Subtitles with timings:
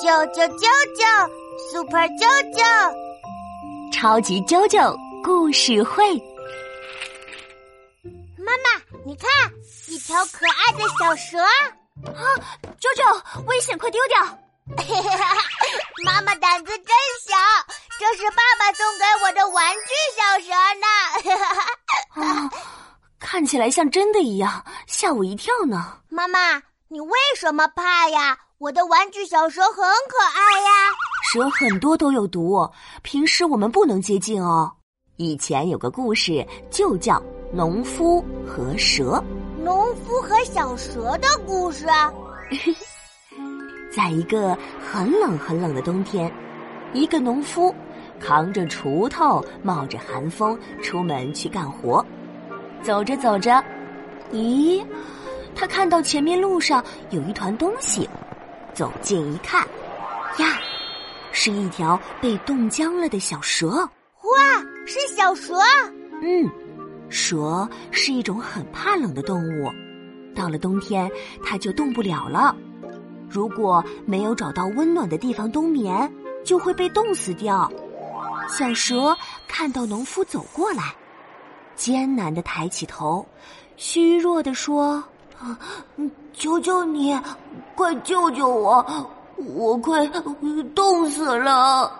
[0.00, 1.30] 啾啾啾啾
[1.70, 2.60] ，Super 啾啾，
[3.92, 6.16] 超级啾啾故事会。
[8.36, 9.28] 妈妈，你看，
[9.88, 11.38] 一条可爱的小蛇。
[11.38, 12.34] 啊，
[12.80, 14.20] 啾啾，危险，快丢掉！
[16.04, 16.86] 妈妈胆子真
[17.26, 17.36] 小，
[17.98, 20.50] 这是爸爸送给我的玩具小蛇
[20.80, 20.86] 呢。
[22.26, 22.50] 啊，
[23.20, 25.98] 看起来像真的一样，吓我一跳呢。
[26.08, 28.36] 妈妈，你为什么怕呀？
[28.64, 30.70] 我的玩具小蛇很可爱呀。
[31.22, 32.66] 蛇很多都有毒，
[33.02, 34.72] 平时我们不能接近哦。
[35.16, 37.16] 以前有个故事，就叫
[37.52, 39.22] 《农夫和蛇》。
[39.62, 41.84] 农夫和小蛇的故事。
[43.94, 46.32] 在一个很冷很冷的冬天，
[46.94, 47.74] 一个农夫
[48.18, 52.02] 扛着锄头，冒着寒风出门去干活。
[52.82, 53.62] 走着走着，
[54.32, 54.82] 咦，
[55.54, 58.08] 他看到前面路上有一团东西，
[58.74, 59.66] 走近一看，
[60.38, 60.58] 呀，
[61.32, 63.68] 是一条被冻僵了的小蛇。
[63.70, 65.54] 哇，是小蛇！
[66.22, 66.50] 嗯，
[67.08, 69.70] 蛇是一种很怕冷的动物，
[70.34, 71.10] 到了冬天
[71.42, 72.54] 它就动不了了。
[73.28, 76.12] 如果没有找到温暖的地方冬眠，
[76.44, 77.70] 就会被冻死掉。
[78.48, 79.16] 小蛇
[79.48, 80.94] 看到农夫走过来，
[81.74, 83.26] 艰难的抬起头，
[83.76, 85.02] 虚弱的说
[86.32, 87.18] ：“求求你，
[87.74, 88.84] 快救救我，
[89.36, 90.06] 我快
[90.74, 91.90] 冻死了！”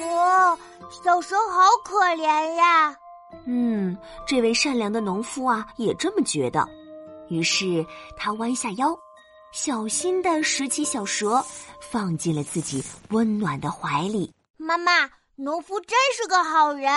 [0.00, 0.58] 哇，
[1.04, 2.96] 小蛇好可怜呀！
[3.46, 3.96] 嗯，
[4.26, 6.66] 这位善良的农夫啊，也这么觉得。
[7.28, 7.84] 于是
[8.16, 8.96] 他弯下腰。
[9.52, 11.42] 小心的拾起小蛇，
[11.80, 14.30] 放进了自己温暖的怀里。
[14.58, 16.92] 妈妈，农夫真是个好人。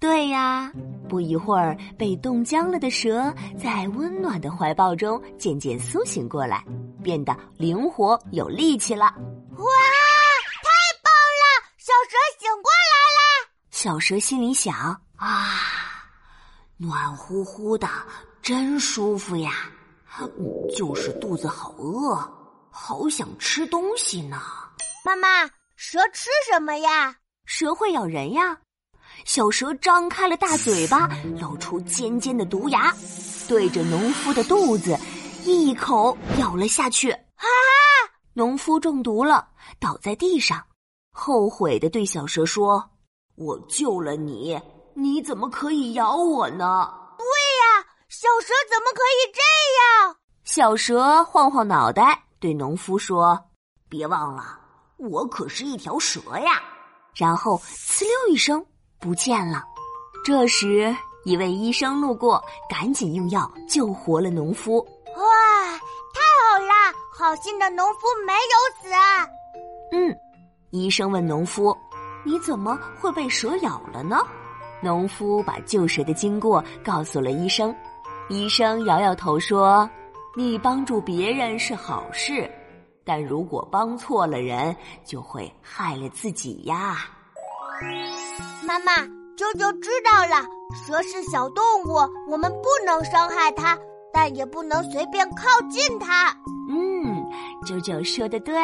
[0.00, 0.72] 对呀，
[1.10, 6.64] 不一会儿，被冻僵了的蛇在温暖的怀抱中渐渐苏醒过来，
[7.04, 9.04] 变得灵活有力气了。
[9.04, 9.66] 哇，
[10.64, 10.70] 太
[11.04, 11.44] 棒了！
[11.76, 13.50] 小蛇醒过来了。
[13.70, 14.74] 小蛇心里想：
[15.16, 15.50] 啊，
[16.78, 17.86] 暖乎乎的，
[18.40, 19.52] 真舒服呀。
[20.76, 22.16] 就是肚子好饿，
[22.70, 24.40] 好想吃东西呢。
[25.04, 25.44] 妈妈，
[25.76, 27.16] 蛇吃什么呀？
[27.44, 28.58] 蛇会咬人呀。
[29.24, 31.08] 小蛇张开了大嘴巴，
[31.38, 32.94] 露出尖尖的毒牙，
[33.48, 34.98] 对着农夫的肚子
[35.44, 37.10] 一口咬了下去。
[37.10, 37.46] 啊！
[38.32, 39.48] 农夫中毒了，
[39.78, 40.62] 倒在地上，
[41.12, 42.90] 后悔的对小蛇说
[43.36, 44.60] ：“我救了你，
[44.94, 49.40] 你怎么可以咬我呢？”对呀小蛇怎么可以这
[50.06, 50.16] 样？
[50.44, 53.38] 小蛇晃晃脑袋，对农夫说
[53.88, 54.58] ：“别忘了，
[54.96, 56.62] 我可是一条蛇呀！”
[57.14, 58.64] 然后呲溜一声
[59.00, 59.64] 不见了。
[60.24, 60.94] 这时，
[61.24, 64.78] 一位医生路过，赶紧用药救活了农夫。
[65.16, 65.22] 哇，
[66.12, 66.94] 太好了！
[67.10, 68.94] 好心的农夫没有死。
[69.92, 70.16] 嗯，
[70.70, 71.76] 医生问农夫
[72.24, 74.18] ：“你怎么会被蛇咬了呢？”
[74.82, 77.74] 农夫把救蛇的经过告诉了医生。
[78.28, 79.88] 医生摇摇头说
[80.36, 82.50] ：“你帮助别人是好事，
[83.04, 84.74] 但如果帮错了人，
[85.04, 87.10] 就会害了自己呀。”
[88.66, 88.96] 妈妈，
[89.36, 90.46] 舅舅知道了，
[90.86, 91.94] 蛇是小动物，
[92.30, 93.78] 我们不能伤害它，
[94.12, 96.34] 但也不能随便靠近它。
[96.70, 97.24] 嗯，
[97.66, 98.54] 舅舅说的对。